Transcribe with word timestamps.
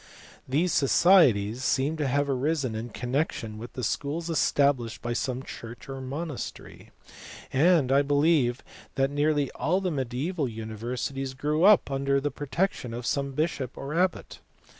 | 0.27 0.47
These 0.49 0.73
societies 0.73 1.63
seem 1.63 1.95
to 1.97 2.07
have 2.07 2.27
arisen 2.27 2.73
in 2.73 2.89
connection 2.89 3.59
with 3.59 3.79
schools 3.85 4.31
established 4.31 4.99
by 5.03 5.13
some 5.13 5.43
church 5.43 5.87
or 5.87 6.01
monastery, 6.01 6.89
and 7.53 7.91
I 7.91 8.01
believe 8.01 8.63
that 8.95 9.11
nearly 9.11 9.51
all 9.51 9.79
the 9.79 9.91
mediaeval 9.91 10.49
universities 10.49 11.35
grew 11.35 11.65
up 11.65 11.91
under 11.91 12.19
the 12.19 12.31
protection 12.31 12.95
of 12.95 13.05
some 13.05 13.33
bishop 13.33 13.77
or 13.77 13.93
abbot. 13.93 14.39